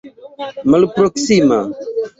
malproksima 0.69 1.59